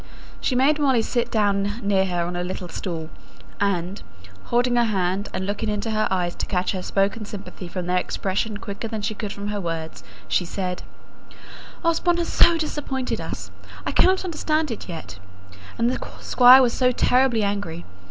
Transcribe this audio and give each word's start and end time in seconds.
She 0.39 0.55
made 0.55 0.79
Molly 0.79 1.03
sit 1.03 1.29
down 1.29 1.73
near 1.83 2.05
her 2.07 2.25
on 2.25 2.35
a 2.35 2.43
little 2.43 2.67
stool, 2.69 3.11
and, 3.59 4.01
holding 4.45 4.75
her 4.75 4.85
hand, 4.85 5.29
and 5.31 5.45
looking 5.45 5.69
into 5.69 5.91
her 5.91 6.07
eyes 6.09 6.33
to 6.37 6.47
catch 6.47 6.71
her 6.71 6.81
spoken 6.81 7.23
sympathy 7.23 7.67
from 7.67 7.85
their 7.85 7.99
expression 7.99 8.57
quicker 8.57 8.87
than 8.87 9.03
she 9.03 9.13
could 9.13 9.31
from 9.31 9.49
her 9.49 9.61
words, 9.61 10.03
she 10.27 10.43
said, 10.43 10.81
"Osborne 11.83 12.17
has 12.17 12.29
so 12.33 12.57
disappointed 12.57 13.21
us! 13.21 13.51
I 13.85 13.91
cannot 13.91 14.25
understand 14.25 14.71
it 14.71 14.89
yet. 14.89 15.19
And 15.77 15.87
the 15.87 16.03
Squire 16.19 16.63
was 16.63 16.73
so 16.73 16.91
terribly 16.91 17.43
angry! 17.43 17.85